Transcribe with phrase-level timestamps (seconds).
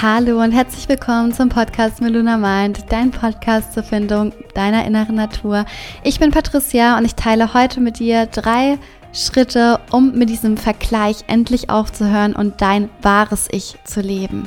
[0.00, 5.64] Hallo und herzlich willkommen zum Podcast Meluna Mind, dein Podcast zur Findung deiner inneren Natur.
[6.04, 8.78] Ich bin Patricia und ich teile heute mit dir drei
[9.12, 14.46] Schritte, um mit diesem Vergleich endlich aufzuhören und dein wahres Ich zu leben.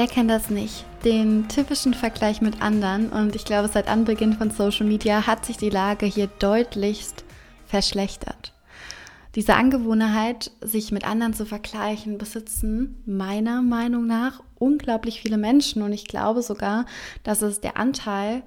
[0.00, 0.86] Wer kennt das nicht?
[1.04, 3.10] Den typischen Vergleich mit anderen.
[3.10, 7.22] Und ich glaube, seit Anbeginn von Social Media hat sich die Lage hier deutlichst
[7.66, 8.54] verschlechtert.
[9.34, 15.82] Diese Angewohnheit, sich mit anderen zu vergleichen, besitzen meiner Meinung nach unglaublich viele Menschen.
[15.82, 16.86] Und ich glaube sogar,
[17.22, 18.42] dass es der Anteil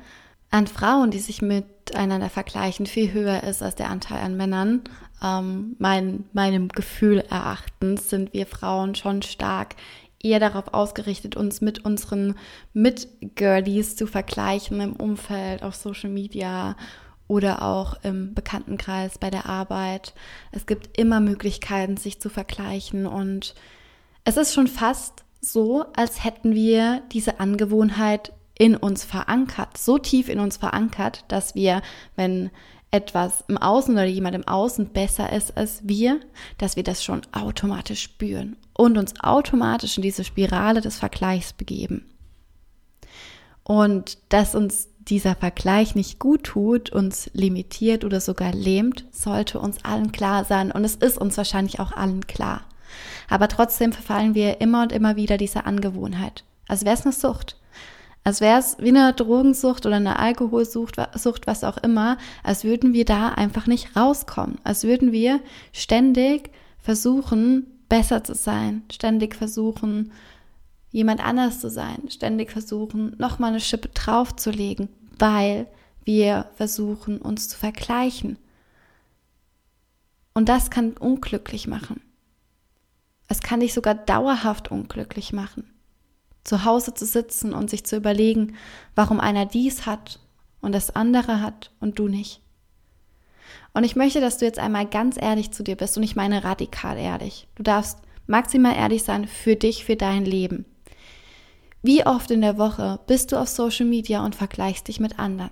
[0.49, 4.81] an Frauen, die sich miteinander vergleichen, viel höher ist als der Anteil an Männern.
[5.23, 9.75] Ähm, mein, meinem Gefühl erachtens sind wir Frauen schon stark
[10.23, 12.35] eher darauf ausgerichtet, uns mit unseren
[12.73, 16.75] Mitgirlies zu vergleichen im Umfeld, auf Social Media
[17.27, 20.13] oder auch im Bekanntenkreis bei der Arbeit.
[20.51, 23.53] Es gibt immer Möglichkeiten, sich zu vergleichen und
[24.23, 30.29] es ist schon fast so, als hätten wir diese Angewohnheit in uns verankert, so tief
[30.29, 31.81] in uns verankert, dass wir,
[32.15, 32.49] wenn
[32.91, 36.19] etwas im Außen oder jemand im Außen besser ist als wir,
[36.59, 42.09] dass wir das schon automatisch spüren und uns automatisch in diese Spirale des Vergleichs begeben.
[43.63, 49.83] Und dass uns dieser Vergleich nicht gut tut, uns limitiert oder sogar lähmt, sollte uns
[49.83, 50.71] allen klar sein.
[50.71, 52.61] Und es ist uns wahrscheinlich auch allen klar.
[53.29, 56.43] Aber trotzdem verfallen wir immer und immer wieder dieser Angewohnheit.
[56.67, 57.57] Als wäre es eine Sucht.
[58.23, 62.93] Als wäre es wie eine Drogensucht oder eine Alkoholsucht, Sucht, was auch immer, als würden
[62.93, 64.59] wir da einfach nicht rauskommen.
[64.63, 65.41] Als würden wir
[65.73, 70.11] ständig versuchen, besser zu sein, ständig versuchen,
[70.89, 74.89] jemand anders zu sein, ständig versuchen, nochmal eine Schippe draufzulegen,
[75.19, 75.67] weil
[76.03, 78.39] wir versuchen, uns zu vergleichen.
[80.33, 82.01] Und das kann unglücklich machen.
[83.27, 85.69] Es kann dich sogar dauerhaft unglücklich machen
[86.43, 88.55] zu Hause zu sitzen und sich zu überlegen,
[88.95, 90.19] warum einer dies hat
[90.61, 92.41] und das andere hat und du nicht.
[93.73, 96.43] Und ich möchte, dass du jetzt einmal ganz ehrlich zu dir bist und ich meine
[96.43, 97.47] radikal ehrlich.
[97.55, 100.65] Du darfst maximal ehrlich sein für dich, für dein Leben.
[101.81, 105.51] Wie oft in der Woche bist du auf Social Media und vergleichst dich mit anderen?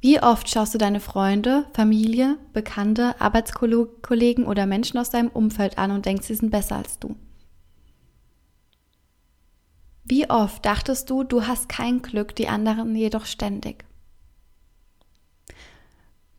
[0.00, 5.90] Wie oft schaust du deine Freunde, Familie, Bekannte, Arbeitskollegen oder Menschen aus deinem Umfeld an
[5.90, 7.16] und denkst, sie sind besser als du?
[10.04, 13.86] Wie oft dachtest du, du hast kein Glück, die anderen jedoch ständig?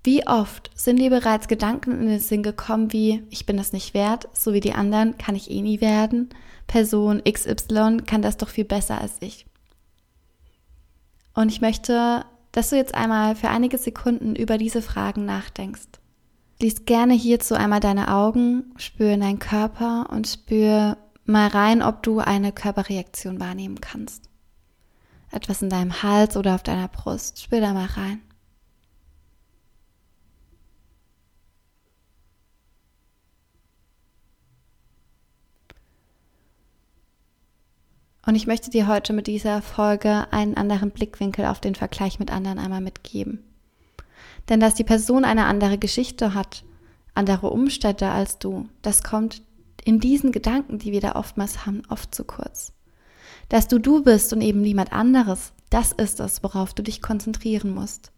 [0.06, 3.96] Wie oft sind dir bereits Gedanken in den Sinn gekommen wie, ich bin das nicht
[3.96, 6.30] wert, so wie die anderen kann ich eh nie werden,
[6.68, 9.48] Person XY kann das doch viel besser als ich.
[11.34, 15.88] Und ich möchte, dass du jetzt einmal für einige Sekunden über diese Fragen nachdenkst.
[16.62, 22.04] Lies gerne hierzu einmal deine Augen, spür in deinen Körper und spür, mal rein, ob
[22.04, 24.30] du eine Körperreaktion wahrnehmen kannst.
[25.32, 27.42] Etwas in deinem Hals oder auf deiner Brust.
[27.42, 28.22] Spür da mal rein.
[38.26, 42.32] Und ich möchte dir heute mit dieser Folge einen anderen Blickwinkel auf den Vergleich mit
[42.32, 43.44] anderen einmal mitgeben.
[44.50, 46.64] Denn dass die Person eine andere Geschichte hat,
[47.14, 49.42] andere Umstände als du, das kommt
[49.84, 52.74] in diesen Gedanken, die wir da oftmals haben, oft zu kurz.
[53.50, 57.74] Dass du du bist und eben niemand anderes, das ist es, worauf du dich konzentrieren
[57.74, 58.12] musst.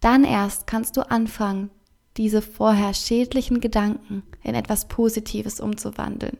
[0.00, 1.70] Dann erst kannst du anfangen,
[2.16, 6.36] diese vorher schädlichen Gedanken in etwas Positives umzuwandeln.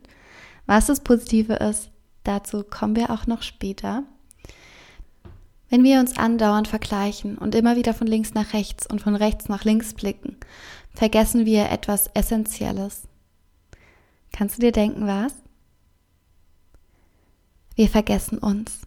[0.66, 1.91] Was das Positive ist,
[2.28, 4.05] dazu kommen wir auch noch später.
[5.71, 9.49] Wenn wir uns andauernd vergleichen und immer wieder von links nach rechts und von rechts
[9.49, 10.37] nach links blicken,
[10.94, 13.02] vergessen wir etwas Essentielles.
[14.32, 15.35] Kannst du dir denken, was?
[17.75, 18.82] Wir vergessen uns.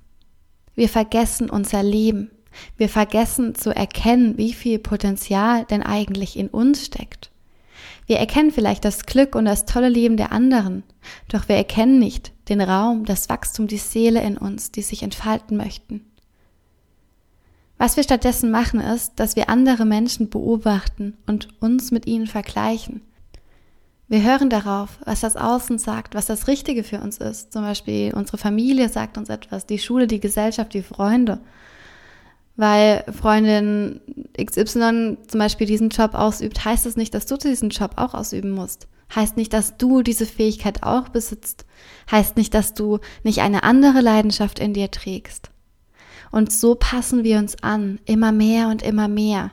[0.75, 2.31] Wir vergessen unser Leben.
[2.77, 7.31] Wir vergessen zu erkennen, wie viel Potenzial denn eigentlich in uns steckt.
[8.05, 10.83] Wir erkennen vielleicht das Glück und das tolle Leben der anderen,
[11.29, 15.57] doch wir erkennen nicht den Raum, das Wachstum, die Seele in uns, die sich entfalten
[15.57, 16.05] möchten.
[17.77, 23.01] Was wir stattdessen machen ist, dass wir andere Menschen beobachten und uns mit ihnen vergleichen
[24.11, 27.53] wir hören darauf, was das Außen sagt, was das Richtige für uns ist.
[27.53, 31.39] Zum Beispiel unsere Familie sagt uns etwas, die Schule, die Gesellschaft, die Freunde.
[32.57, 34.01] Weil Freundin
[34.37, 38.51] XY zum Beispiel diesen Job ausübt, heißt es nicht, dass du diesen Job auch ausüben
[38.51, 38.89] musst.
[39.13, 41.65] Heißt nicht, dass du diese Fähigkeit auch besitzt.
[42.09, 45.51] Heißt nicht, dass du nicht eine andere Leidenschaft in dir trägst.
[46.31, 49.51] Und so passen wir uns an, immer mehr und immer mehr.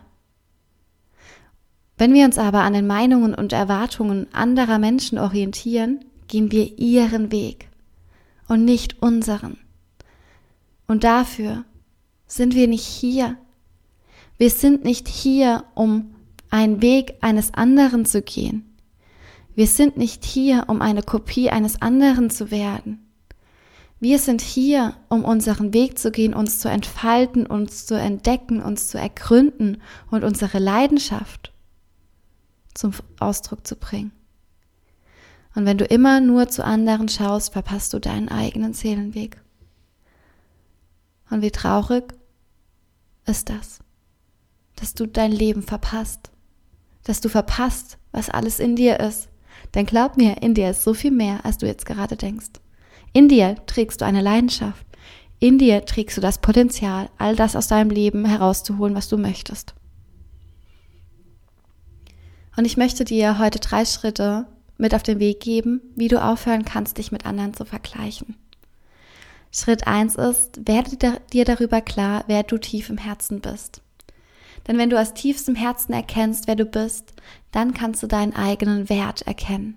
[1.97, 7.33] Wenn wir uns aber an den Meinungen und Erwartungen anderer Menschen orientieren, gehen wir ihren
[7.33, 7.69] Weg
[8.47, 9.59] und nicht unseren.
[10.87, 11.65] Und dafür
[12.29, 13.37] sind wir nicht hier.
[14.37, 16.15] Wir sind nicht hier, um
[16.49, 18.68] einen Weg eines anderen zu gehen.
[19.59, 23.11] Wir sind nicht hier, um eine Kopie eines anderen zu werden.
[23.99, 28.87] Wir sind hier, um unseren Weg zu gehen, uns zu entfalten, uns zu entdecken, uns
[28.87, 29.83] zu ergründen
[30.13, 31.53] und unsere Leidenschaft
[32.73, 34.13] zum Ausdruck zu bringen.
[35.57, 39.43] Und wenn du immer nur zu anderen schaust, verpasst du deinen eigenen Seelenweg.
[41.31, 42.15] Und wie traurig
[43.27, 43.81] ist das,
[44.77, 46.31] dass du dein Leben verpasst,
[47.03, 49.29] dass du verpasst, was alles in dir ist.
[49.75, 52.53] Denn glaub mir, in dir ist so viel mehr, als du jetzt gerade denkst.
[53.13, 54.87] In dir trägst du eine Leidenschaft.
[55.41, 59.75] In dir trägst du das Potenzial, all das aus deinem Leben herauszuholen, was du möchtest.
[62.57, 64.47] Und ich möchte dir heute drei Schritte
[64.79, 68.37] mit auf den Weg geben, wie du aufhören kannst, dich mit anderen zu vergleichen.
[69.53, 73.81] Schritt eins ist, werde dir darüber klar, wer du tief im Herzen bist.
[74.67, 77.15] Denn wenn du aus tiefstem Herzen erkennst, wer du bist,
[77.53, 79.77] dann kannst du deinen eigenen Wert erkennen.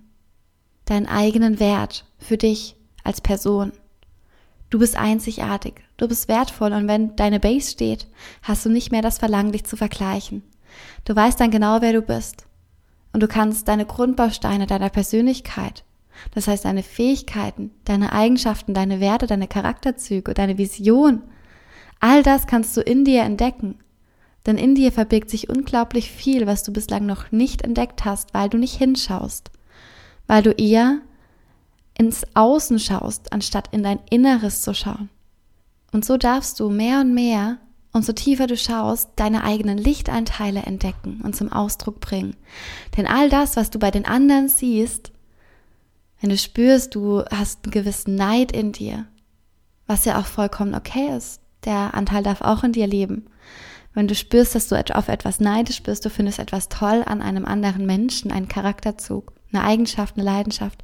[0.85, 3.71] Deinen eigenen Wert für dich als Person.
[4.69, 8.07] Du bist einzigartig, du bist wertvoll und wenn deine Base steht,
[8.41, 10.43] hast du nicht mehr das Verlangen, dich zu vergleichen.
[11.03, 12.45] Du weißt dann genau, wer du bist.
[13.11, 15.83] Und du kannst deine Grundbausteine deiner Persönlichkeit,
[16.33, 21.21] das heißt deine Fähigkeiten, deine Eigenschaften, deine Werte, deine Charakterzüge, deine Vision,
[21.99, 23.79] all das kannst du in dir entdecken.
[24.45, 28.49] Denn in dir verbirgt sich unglaublich viel, was du bislang noch nicht entdeckt hast, weil
[28.49, 29.51] du nicht hinschaust,
[30.27, 30.99] weil du eher
[31.97, 35.09] ins Außen schaust, anstatt in dein Inneres zu schauen.
[35.91, 37.57] Und so darfst du mehr und mehr
[37.93, 42.35] und so tiefer du schaust, deine eigenen Lichteinteile entdecken und zum Ausdruck bringen.
[42.95, 45.11] Denn all das, was du bei den anderen siehst,
[46.21, 49.07] wenn du spürst, du hast einen gewissen Neid in dir,
[49.87, 53.25] was ja auch vollkommen okay ist, der Anteil darf auch in dir leben.
[53.93, 57.45] Wenn du spürst, dass du auf etwas neidisch bist, du findest etwas toll an einem
[57.45, 60.81] anderen Menschen, einen Charakterzug, eine Eigenschaft, eine Leidenschaft,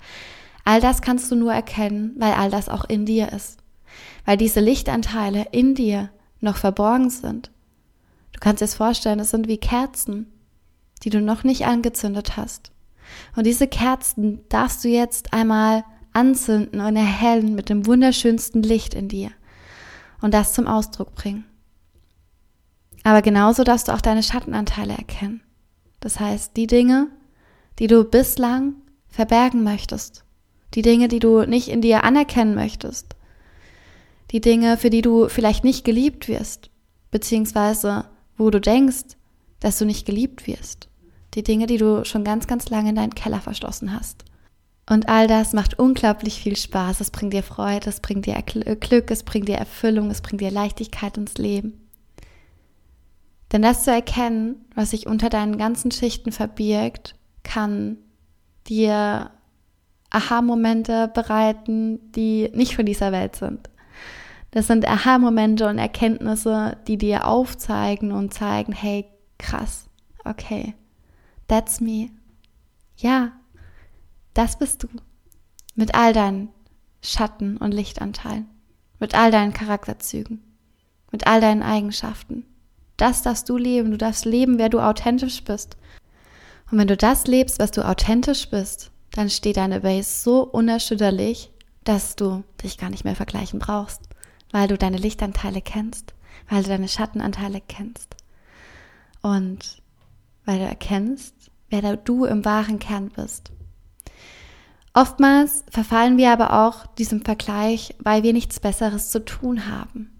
[0.66, 3.60] all das kannst du nur erkennen, weil all das auch in dir ist.
[4.26, 6.10] Weil diese Lichtanteile in dir
[6.42, 7.50] noch verborgen sind.
[8.34, 10.32] Du kannst dir es vorstellen, es sind wie Kerzen,
[11.04, 12.72] die du noch nicht angezündet hast.
[13.36, 19.08] Und diese Kerzen darfst du jetzt einmal anzünden und erhellen mit dem wunderschönsten Licht in
[19.08, 19.32] dir
[20.22, 21.46] und das zum Ausdruck bringen.
[23.08, 25.40] Aber genauso darfst du auch deine Schattenanteile erkennen.
[26.02, 27.08] Das heißt, die Dinge,
[27.80, 28.74] die du bislang
[29.08, 30.26] verbergen möchtest,
[30.74, 33.16] die Dinge, die du nicht in dir anerkennen möchtest,
[34.32, 36.70] die Dinge, für die du vielleicht nicht geliebt wirst,
[37.10, 38.04] beziehungsweise
[38.36, 39.16] wo du denkst,
[39.62, 40.90] dass du nicht geliebt wirst.
[41.34, 44.26] Die Dinge, die du schon ganz, ganz lange in deinen Keller verschlossen hast.
[44.90, 47.00] Und all das macht unglaublich viel Spaß.
[47.00, 50.52] Es bringt dir Freude, es bringt dir Glück, es bringt dir Erfüllung, es bringt dir
[50.52, 51.87] Leichtigkeit ins Leben.
[53.52, 57.98] Denn das zu erkennen, was sich unter deinen ganzen Schichten verbirgt, kann
[58.68, 59.32] dir
[60.10, 63.70] Aha-Momente bereiten, die nicht von dieser Welt sind.
[64.52, 69.06] Das sind Aha-Momente und Erkenntnisse, die dir aufzeigen und zeigen, hey,
[69.38, 69.88] krass,
[70.26, 70.74] okay,
[71.48, 72.10] that's me.
[72.98, 73.34] Ja,
[74.34, 74.88] das bist du.
[75.76, 76.50] Mit all deinen
[77.02, 78.50] Schatten- und Lichtanteilen.
[79.00, 80.42] Mit all deinen Charakterzügen.
[81.12, 82.46] Mit all deinen Eigenschaften.
[82.98, 83.92] Das darfst du leben.
[83.92, 85.78] Du darfst leben, wer du authentisch bist.
[86.72, 91.52] Und wenn du das lebst, was du authentisch bist, dann steht deine Base so unerschütterlich,
[91.84, 94.02] dass du dich gar nicht mehr vergleichen brauchst
[94.52, 96.14] weil du deine Lichtanteile kennst,
[96.50, 98.16] weil du deine Schattenanteile kennst
[99.22, 99.82] und
[100.46, 101.36] weil du erkennst,
[101.70, 103.52] wer du im wahren Kern bist.
[104.94, 110.17] Oftmals verfallen wir aber auch diesem Vergleich, weil wir nichts Besseres zu tun haben.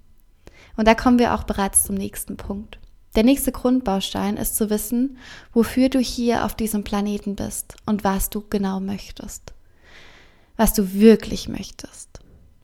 [0.78, 2.80] Und da kommen wir auch bereits zum nächsten Punkt.
[3.16, 5.18] Der nächste Grundbaustein ist zu wissen,
[5.52, 9.54] wofür du hier auf diesem Planeten bist und was du genau möchtest.
[10.56, 12.20] Was du wirklich möchtest.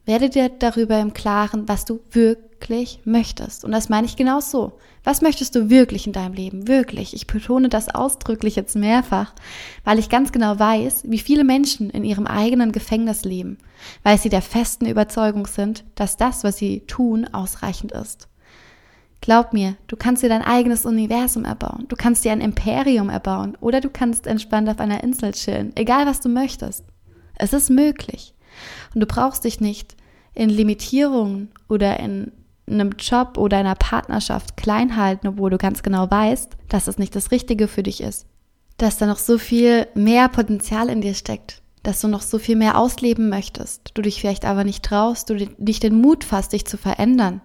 [0.06, 2.53] Werde dir darüber im Klaren, was du wirklich
[3.04, 3.64] möchtest.
[3.64, 4.78] Und das meine ich genau so.
[5.02, 6.68] Was möchtest du wirklich in deinem Leben?
[6.68, 7.14] Wirklich.
[7.14, 9.34] Ich betone das ausdrücklich jetzt mehrfach,
[9.84, 13.58] weil ich ganz genau weiß, wie viele Menschen in ihrem eigenen Gefängnis leben,
[14.02, 18.28] weil sie der festen Überzeugung sind, dass das, was sie tun, ausreichend ist.
[19.20, 21.86] Glaub mir, du kannst dir dein eigenes Universum erbauen.
[21.88, 25.72] Du kannst dir ein Imperium erbauen oder du kannst entspannt auf einer Insel chillen.
[25.76, 26.84] Egal was du möchtest.
[27.36, 28.34] Es ist möglich.
[28.94, 29.96] Und du brauchst dich nicht
[30.34, 32.32] in Limitierungen oder in
[32.66, 37.14] einem Job oder einer Partnerschaft klein halten, obwohl du ganz genau weißt, dass es nicht
[37.14, 38.26] das Richtige für dich ist.
[38.78, 42.56] Dass da noch so viel mehr Potenzial in dir steckt, dass du noch so viel
[42.56, 46.66] mehr ausleben möchtest, du dich vielleicht aber nicht traust, du nicht den Mut fasst, dich
[46.66, 47.40] zu verändern.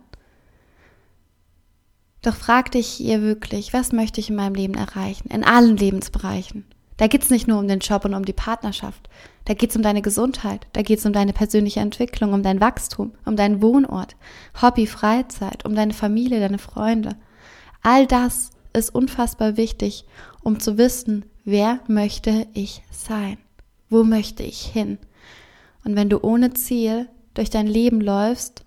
[2.22, 5.30] Doch frag dich hier wirklich, was möchte ich in meinem Leben erreichen?
[5.30, 6.66] In allen Lebensbereichen.
[7.00, 9.10] Da geht's nicht nur um den Job und um die Partnerschaft.
[9.46, 10.68] Da geht's um deine Gesundheit.
[10.74, 14.18] Da geht's um deine persönliche Entwicklung, um dein Wachstum, um deinen Wohnort,
[14.62, 17.16] Hobby, Freizeit, um deine Familie, deine Freunde.
[17.82, 20.04] All das ist unfassbar wichtig,
[20.44, 23.38] um zu wissen, wer möchte ich sein?
[23.90, 24.98] Wo möchte ich hin?
[25.86, 28.66] Und wenn du ohne Ziel durch dein Leben läufst,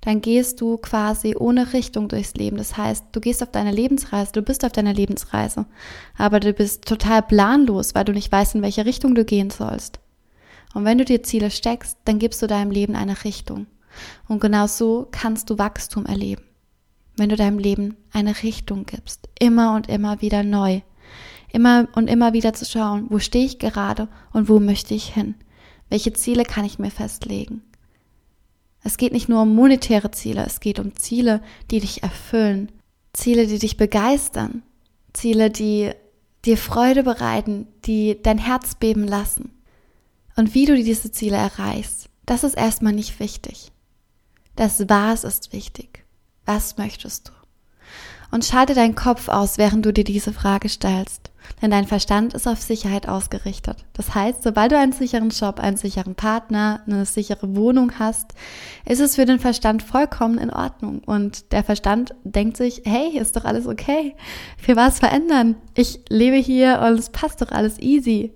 [0.00, 2.56] dann gehst du quasi ohne Richtung durchs Leben.
[2.56, 5.66] Das heißt, du gehst auf deine Lebensreise, du bist auf deiner Lebensreise,
[6.16, 9.98] aber du bist total planlos, weil du nicht weißt, in welche Richtung du gehen sollst.
[10.74, 13.66] Und wenn du dir Ziele steckst, dann gibst du deinem Leben eine Richtung.
[14.28, 16.42] Und genau so kannst du Wachstum erleben.
[17.16, 20.82] Wenn du deinem Leben eine Richtung gibst, immer und immer wieder neu.
[21.50, 25.34] Immer und immer wieder zu schauen, wo stehe ich gerade und wo möchte ich hin?
[25.88, 27.62] Welche Ziele kann ich mir festlegen?
[28.82, 32.70] Es geht nicht nur um monetäre Ziele, es geht um Ziele, die dich erfüllen,
[33.12, 34.62] Ziele, die dich begeistern,
[35.12, 35.92] Ziele, die
[36.44, 39.50] dir Freude bereiten, die dein Herz beben lassen.
[40.36, 43.72] Und wie du diese Ziele erreichst, das ist erstmal nicht wichtig.
[44.54, 46.04] Das Was ist wichtig.
[46.44, 47.37] Was möchtest du?
[48.30, 51.30] Und schalte deinen Kopf aus, während du dir diese Frage stellst.
[51.62, 53.84] Denn dein Verstand ist auf Sicherheit ausgerichtet.
[53.94, 58.34] Das heißt, sobald du einen sicheren Job, einen sicheren Partner, eine sichere Wohnung hast,
[58.84, 61.00] ist es für den Verstand vollkommen in Ordnung.
[61.04, 64.14] Und der Verstand denkt sich, hey, ist doch alles okay.
[64.58, 65.56] Für was verändern?
[65.74, 68.34] Ich lebe hier und es passt doch alles easy.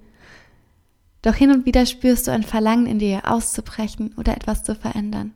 [1.20, 5.32] Doch hin und wieder spürst du ein Verlangen in dir, auszubrechen oder etwas zu verändern.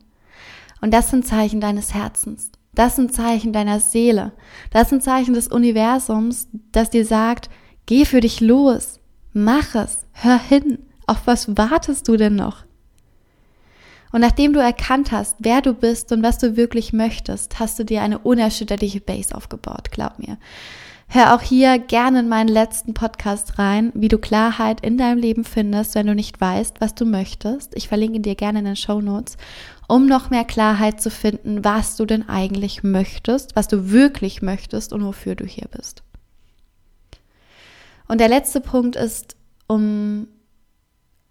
[0.81, 2.51] Und das sind Zeichen deines Herzens.
[2.77, 4.33] Das sind Zeichen deiner Seele.
[4.69, 7.49] Das sind Zeichen des Universums, das dir sagt,
[7.87, 8.99] Geh für dich los.
[9.33, 10.05] Mach es.
[10.11, 10.77] Hör hin.
[11.07, 12.65] Auf was wartest du denn noch?
[14.11, 17.83] Und nachdem du erkannt hast, wer du bist und was du wirklich möchtest, hast du
[17.83, 20.37] dir eine unerschütterliche Base aufgebaut, glaub mir.
[21.09, 25.45] Hör auch hier gerne in meinen letzten Podcast rein, wie du Klarheit in deinem Leben
[25.45, 27.75] findest, wenn du nicht weißt, was du möchtest.
[27.77, 29.37] Ich verlinke dir gerne in den Show Notes,
[29.87, 34.91] um noch mehr Klarheit zu finden, was du denn eigentlich möchtest, was du wirklich möchtest
[34.91, 36.03] und wofür du hier bist.
[38.09, 40.27] Und der letzte Punkt ist, um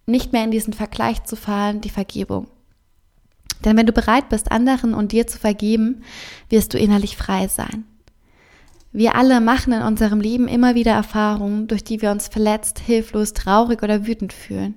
[0.06, 2.48] nicht mehr in diesen Vergleich zu fallen, die Vergebung.
[3.64, 6.02] Denn wenn du bereit bist, anderen und dir zu vergeben,
[6.48, 7.84] wirst du innerlich frei sein.
[8.92, 13.32] Wir alle machen in unserem Leben immer wieder Erfahrungen, durch die wir uns verletzt, hilflos,
[13.32, 14.76] traurig oder wütend fühlen.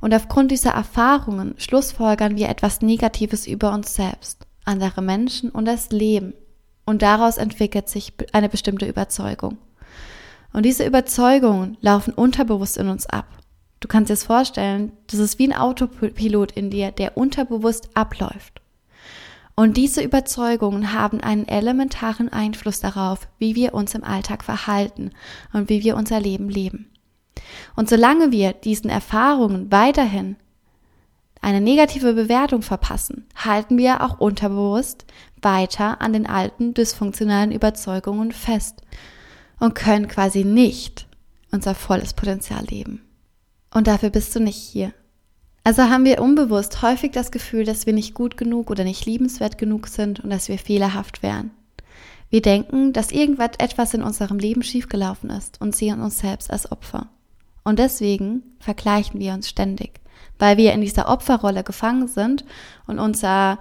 [0.00, 5.90] Und aufgrund dieser Erfahrungen schlussfolgern wir etwas Negatives über uns selbst, andere Menschen und das
[5.90, 6.34] Leben.
[6.84, 9.58] Und daraus entwickelt sich eine bestimmte Überzeugung.
[10.52, 13.26] Und diese Überzeugungen laufen unterbewusst in uns ab.
[13.80, 18.60] Du kannst dir das vorstellen, das ist wie ein Autopilot in dir, der unterbewusst abläuft.
[19.58, 25.10] Und diese Überzeugungen haben einen elementaren Einfluss darauf, wie wir uns im Alltag verhalten
[25.52, 26.88] und wie wir unser Leben leben.
[27.74, 30.36] Und solange wir diesen Erfahrungen weiterhin
[31.40, 35.06] eine negative Bewertung verpassen, halten wir auch unterbewusst
[35.42, 38.82] weiter an den alten dysfunktionalen Überzeugungen fest
[39.58, 41.08] und können quasi nicht
[41.50, 43.02] unser volles Potenzial leben.
[43.74, 44.92] Und dafür bist du nicht hier.
[45.68, 49.58] Also haben wir unbewusst häufig das Gefühl, dass wir nicht gut genug oder nicht liebenswert
[49.58, 51.50] genug sind und dass wir fehlerhaft wären.
[52.30, 56.72] Wir denken, dass irgendwas etwas in unserem Leben schiefgelaufen ist und sehen uns selbst als
[56.72, 57.08] Opfer.
[57.64, 60.00] Und deswegen vergleichen wir uns ständig,
[60.38, 62.46] weil wir in dieser Opferrolle gefangen sind
[62.86, 63.58] und unser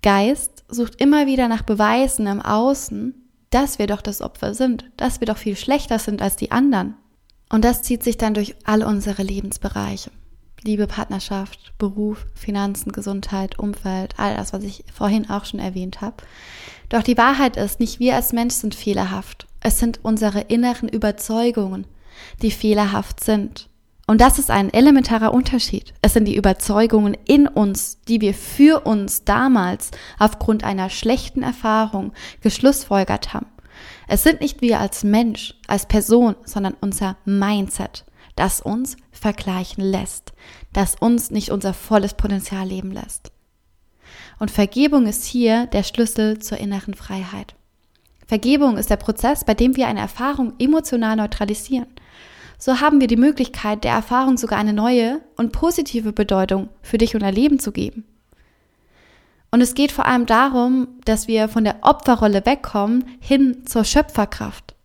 [0.00, 3.14] Geist sucht immer wieder nach Beweisen im Außen,
[3.50, 6.94] dass wir doch das Opfer sind, dass wir doch viel schlechter sind als die anderen.
[7.50, 10.10] Und das zieht sich dann durch all unsere Lebensbereiche.
[10.64, 16.16] Liebe, Partnerschaft, Beruf, Finanzen, Gesundheit, Umfeld, all das, was ich vorhin auch schon erwähnt habe.
[16.88, 19.46] Doch die Wahrheit ist, nicht wir als Mensch sind fehlerhaft.
[19.60, 21.86] Es sind unsere inneren Überzeugungen,
[22.42, 23.68] die fehlerhaft sind.
[24.06, 25.94] Und das ist ein elementarer Unterschied.
[26.02, 32.12] Es sind die Überzeugungen in uns, die wir für uns damals aufgrund einer schlechten Erfahrung
[32.40, 33.46] geschlussfolgert haben.
[34.08, 38.04] Es sind nicht wir als Mensch, als Person, sondern unser Mindset,
[38.36, 40.32] das uns vergleichen lässt,
[40.74, 43.32] das uns nicht unser volles Potenzial leben lässt.
[44.38, 47.54] Und Vergebung ist hier der Schlüssel zur inneren Freiheit.
[48.26, 51.86] Vergebung ist der Prozess, bei dem wir eine Erfahrung emotional neutralisieren
[52.64, 57.16] so haben wir die Möglichkeit, der Erfahrung sogar eine neue und positive Bedeutung für dich
[57.16, 58.04] und dein Leben zu geben.
[59.50, 64.76] Und es geht vor allem darum, dass wir von der Opferrolle wegkommen hin zur Schöpferkraft.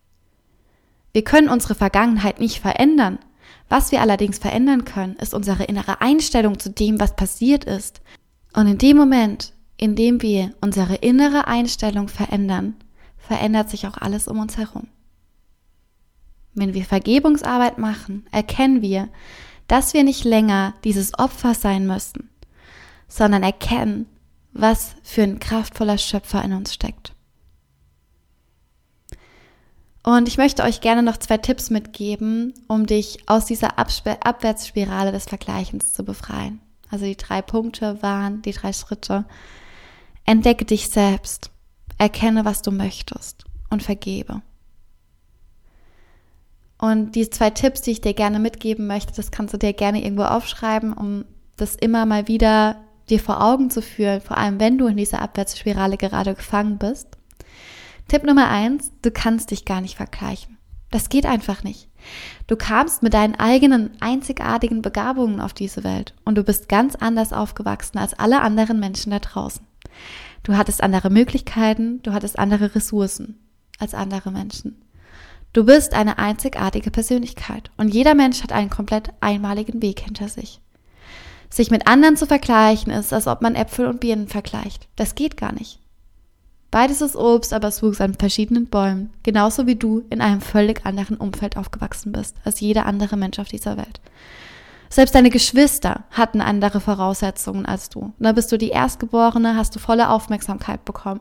[1.12, 3.20] Wir können unsere Vergangenheit nicht verändern.
[3.68, 8.00] Was wir allerdings verändern können, ist unsere innere Einstellung zu dem, was passiert ist.
[8.54, 12.76] Und in dem Moment, in dem wir unsere innere Einstellung verändern,
[13.18, 14.88] verändert sich auch alles um uns herum.
[16.54, 19.08] Wenn wir Vergebungsarbeit machen, erkennen wir,
[19.68, 22.30] dass wir nicht länger dieses Opfer sein müssen,
[23.06, 24.06] sondern erkennen,
[24.52, 27.12] was für ein kraftvoller Schöpfer in uns steckt.
[30.08, 35.12] Und ich möchte euch gerne noch zwei Tipps mitgeben, um dich aus dieser Absp Abwärtsspirale
[35.12, 36.62] des Vergleichens zu befreien.
[36.90, 39.26] Also die drei Punkte waren die drei Schritte.
[40.24, 41.50] Entdecke dich selbst,
[41.98, 44.40] erkenne, was du möchtest und vergebe.
[46.78, 50.02] Und die zwei Tipps, die ich dir gerne mitgeben möchte, das kannst du dir gerne
[50.02, 52.76] irgendwo aufschreiben, um das immer mal wieder
[53.10, 57.17] dir vor Augen zu führen, vor allem wenn du in dieser Abwärtsspirale gerade gefangen bist.
[58.08, 60.56] Tipp Nummer eins, du kannst dich gar nicht vergleichen.
[60.90, 61.88] Das geht einfach nicht.
[62.46, 67.34] Du kamst mit deinen eigenen einzigartigen Begabungen auf diese Welt und du bist ganz anders
[67.34, 69.66] aufgewachsen als alle anderen Menschen da draußen.
[70.42, 73.38] Du hattest andere Möglichkeiten, du hattest andere Ressourcen
[73.78, 74.82] als andere Menschen.
[75.52, 80.62] Du bist eine einzigartige Persönlichkeit und jeder Mensch hat einen komplett einmaligen Weg hinter sich.
[81.50, 84.88] Sich mit anderen zu vergleichen ist, als ob man Äpfel und Birnen vergleicht.
[84.96, 85.80] Das geht gar nicht.
[86.70, 90.84] Beides ist Obst, aber es wuchs an verschiedenen Bäumen, genauso wie du in einem völlig
[90.84, 94.00] anderen Umfeld aufgewachsen bist als jeder andere Mensch auf dieser Welt.
[94.90, 98.12] Selbst deine Geschwister hatten andere Voraussetzungen als du.
[98.18, 101.20] Da bist du die Erstgeborene, hast du volle Aufmerksamkeit bekommen.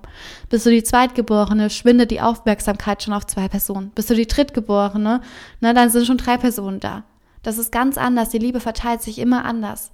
[0.50, 3.92] Bist du die Zweitgeborene, schwindet die Aufmerksamkeit schon auf zwei Personen.
[3.92, 5.22] Bist du die Drittgeborene,
[5.60, 7.04] na, dann sind schon drei Personen da.
[7.44, 8.30] Das ist ganz anders.
[8.30, 9.92] Die Liebe verteilt sich immer anders.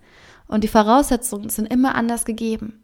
[0.47, 2.82] Und die Voraussetzungen sind immer anders gegeben.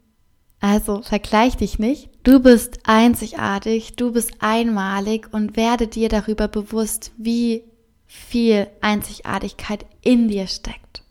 [0.60, 2.10] Also vergleich dich nicht.
[2.22, 7.64] Du bist einzigartig, du bist einmalig und werde dir darüber bewusst, wie
[8.06, 11.02] viel Einzigartigkeit in dir steckt.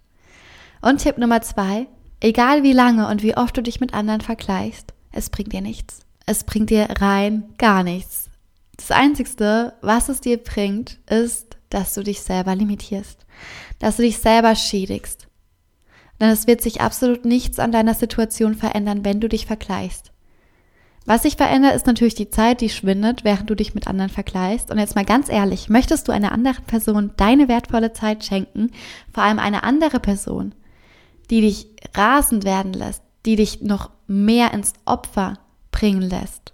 [0.81, 1.87] Und Tipp Nummer zwei,
[2.19, 6.01] egal wie lange und wie oft du dich mit anderen vergleichst, es bringt dir nichts.
[6.25, 8.29] Es bringt dir rein gar nichts.
[8.77, 13.25] Das Einzigste, was es dir bringt, ist, dass du dich selber limitierst,
[13.79, 15.28] dass du dich selber schädigst.
[16.19, 20.11] Denn es wird sich absolut nichts an deiner Situation verändern, wenn du dich vergleichst.
[21.05, 24.69] Was sich verändert, ist natürlich die Zeit, die schwindet, während du dich mit anderen vergleichst.
[24.69, 28.71] Und jetzt mal ganz ehrlich, möchtest du einer anderen Person deine wertvolle Zeit schenken,
[29.11, 30.53] vor allem eine andere Person,
[31.29, 35.39] die dich rasend werden lässt, die dich noch mehr ins Opfer
[35.71, 36.53] bringen lässt?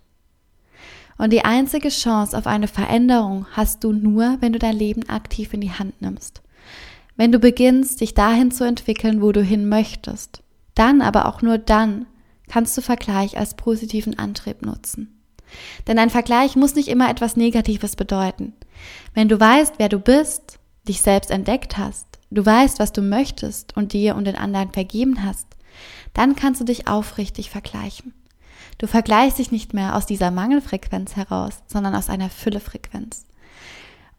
[1.18, 5.54] Und die einzige Chance auf eine Veränderung hast du nur, wenn du dein Leben aktiv
[5.54, 6.42] in die Hand nimmst.
[7.18, 10.44] Wenn du beginnst, dich dahin zu entwickeln, wo du hin möchtest.
[10.74, 12.06] Dann, aber auch nur dann,
[12.50, 15.22] kannst du Vergleich als positiven Antrieb nutzen.
[15.88, 18.54] Denn ein Vergleich muss nicht immer etwas Negatives bedeuten.
[19.14, 23.76] Wenn du weißt, wer du bist, dich selbst entdeckt hast, du weißt, was du möchtest
[23.78, 25.48] und dir und den anderen vergeben hast,
[26.14, 28.14] dann kannst du dich aufrichtig vergleichen.
[28.78, 33.26] Du vergleichst dich nicht mehr aus dieser Mangelfrequenz heraus, sondern aus einer Füllefrequenz.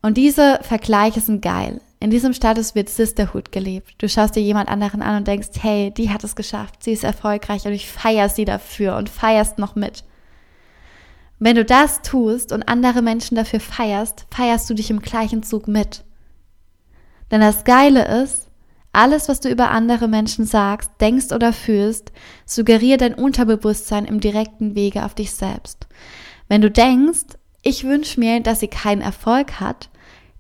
[0.03, 1.81] Und diese Vergleiche sind geil.
[1.99, 3.95] In diesem Status wird Sisterhood gelebt.
[3.99, 7.05] Du schaust dir jemand anderen an und denkst, hey, die hat es geschafft, sie ist
[7.05, 10.05] erfolgreich und ich feier sie dafür und feierst noch mit.
[11.39, 15.69] Wenn du das tust und andere Menschen dafür feierst, feierst du dich im gleichen Zug
[15.69, 16.05] mit.
[17.31, 18.47] Denn das Geile ist,
[18.93, 22.13] alles, was du über andere Menschen sagst, denkst oder fühlst,
[22.47, 25.87] suggeriert dein Unterbewusstsein im direkten Wege auf dich selbst.
[26.49, 29.91] Wenn du denkst, ich wünsche mir, dass sie keinen Erfolg hat,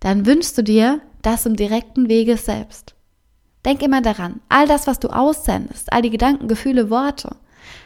[0.00, 2.94] dann wünschst du dir, das im direkten Wege selbst.
[3.64, 7.34] Denk immer daran, all das, was du aussendest, all die Gedanken, Gefühle, Worte,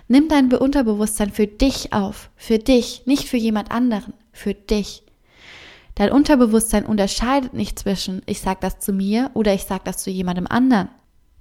[0.09, 5.05] nimm dein Unterbewusstsein für dich auf, für dich, nicht für jemand anderen, für dich.
[5.95, 10.11] Dein Unterbewusstsein unterscheidet nicht zwischen, ich sag das zu mir oder ich sag das zu
[10.11, 10.91] jemandem anderen.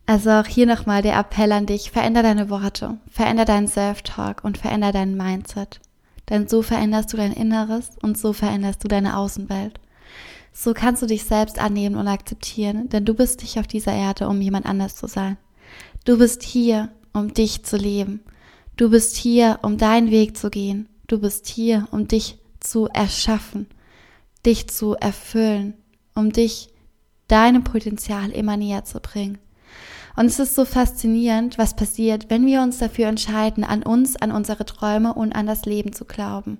[0.05, 4.57] Also auch hier nochmal der Appell an dich, veränder deine Worte, veränder deinen Self-Talk und
[4.57, 5.81] veränder dein Mindset.
[6.29, 9.79] Denn so veränderst du dein Inneres und so veränderst du deine Außenwelt.
[10.51, 14.27] So kannst du dich selbst annehmen und akzeptieren, denn du bist nicht auf dieser Erde,
[14.27, 15.37] um jemand anders zu sein.
[16.05, 18.21] Du bist hier, um dich zu leben.
[18.75, 20.87] Du bist hier, um deinen Weg zu gehen.
[21.07, 23.67] Du bist hier, um dich zu erschaffen,
[24.45, 25.73] dich zu erfüllen,
[26.15, 26.69] um dich
[27.27, 29.37] deinem Potenzial immer näher zu bringen.
[30.15, 34.31] Und es ist so faszinierend, was passiert, wenn wir uns dafür entscheiden, an uns, an
[34.31, 36.57] unsere Träume und an das Leben zu glauben.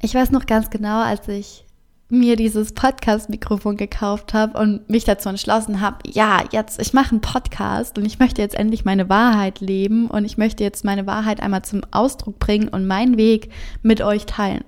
[0.00, 1.64] Ich weiß noch ganz genau, als ich
[2.12, 7.20] mir dieses Podcast-Mikrofon gekauft habe und mich dazu entschlossen habe, ja, jetzt, ich mache einen
[7.20, 11.40] Podcast und ich möchte jetzt endlich meine Wahrheit leben und ich möchte jetzt meine Wahrheit
[11.40, 13.50] einmal zum Ausdruck bringen und meinen Weg
[13.82, 14.64] mit euch teilen.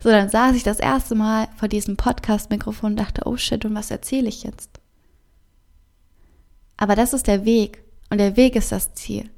[0.00, 3.74] So, dann saß ich das erste Mal vor diesem Podcast-Mikrofon und dachte, oh shit, und
[3.74, 4.80] was erzähle ich jetzt?
[6.76, 9.30] Aber das ist der Weg und der Weg ist das Ziel.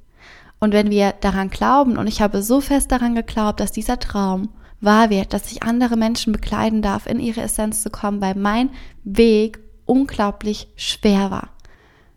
[0.59, 4.51] Und wenn wir daran glauben, und ich habe so fest daran geglaubt, dass dieser Traum
[4.81, 8.71] wahr wird, dass ich andere Menschen bekleiden darf, in ihre Essenz zu kommen, weil mein
[9.05, 11.51] Weg unglaublich schwer war.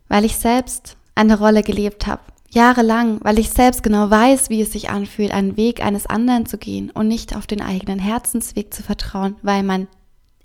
[0.08, 4.72] Weil ich selbst eine Rolle gelebt habe, jahrelang, weil ich selbst genau weiß, wie es
[4.72, 8.82] sich anfühlt, einen Weg eines anderen zu gehen und nicht auf den eigenen Herzensweg zu
[8.82, 9.88] vertrauen, weil man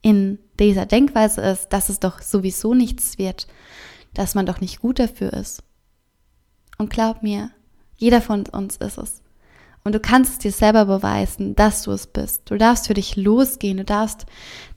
[0.01, 3.47] in dieser Denkweise ist, dass es doch sowieso nichts wird,
[4.13, 5.63] dass man doch nicht gut dafür ist.
[6.77, 7.51] Und glaub mir,
[7.97, 9.21] jeder von uns ist es.
[9.85, 12.49] Und du kannst es dir selber beweisen, dass du es bist.
[12.49, 13.77] Du darfst für dich losgehen.
[13.77, 14.25] Du darfst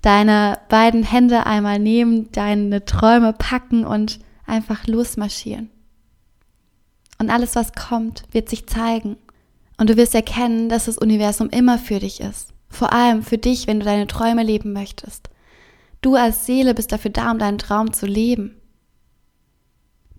[0.02, 5.70] deine beiden Hände einmal nehmen, deine Träume packen und einfach losmarschieren.
[7.18, 9.16] Und alles, was kommt, wird sich zeigen.
[9.78, 12.52] Und du wirst erkennen, dass das Universum immer für dich ist.
[12.68, 15.30] Vor allem für dich, wenn du deine Träume leben möchtest.
[16.02, 18.60] Du als Seele bist dafür da, um deinen Traum zu leben.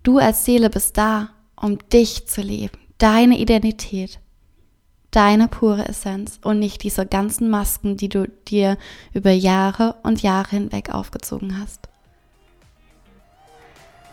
[0.02, 4.18] Du als Seele bist da, um dich zu leben, deine Identität,
[5.10, 8.76] deine pure Essenz und nicht diese ganzen Masken, die du dir
[9.12, 11.88] über Jahre und Jahre hinweg aufgezogen hast.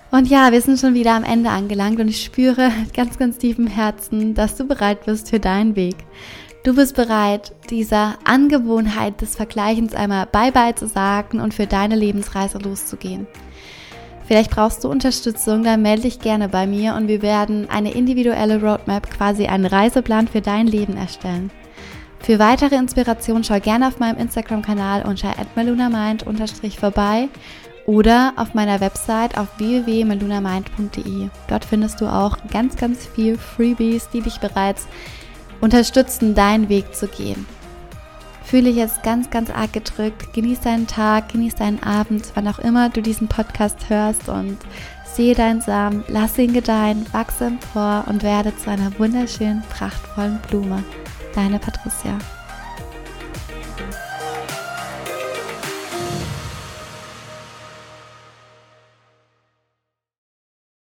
[0.09, 3.59] Und ja, wir sind schon wieder am Ende angelangt und ich spüre ganz, ganz tief
[3.59, 5.95] im Herzen, dass du bereit bist für deinen Weg.
[6.63, 12.57] Du bist bereit, dieser Angewohnheit des Vergleichens einmal Bye-bye zu sagen und für deine Lebensreise
[12.57, 13.27] loszugehen.
[14.27, 18.61] Vielleicht brauchst du Unterstützung, dann melde dich gerne bei mir und wir werden eine individuelle
[18.61, 21.49] Roadmap, quasi einen Reiseplan für dein Leben erstellen.
[22.19, 26.25] Für weitere Inspiration schau gerne auf meinem Instagram-Kanal unter melunamind
[26.77, 27.29] vorbei
[27.85, 31.29] oder auf meiner Website auf www.melunamind.de.
[31.47, 34.87] Dort findest du auch ganz, ganz viel Freebies, die dich bereits
[35.61, 37.45] unterstützen, deinen Weg zu gehen
[38.47, 40.33] fühle ich jetzt ganz, ganz arg gedrückt.
[40.33, 44.57] Genieß deinen Tag, genieß deinen Abend, wann auch immer du diesen Podcast hörst und
[45.03, 50.83] sehe deinen Samen, lass ihn gedeihen, wachse empor und werde zu einer wunderschönen, prachtvollen Blume.
[51.35, 52.17] Deine Patricia.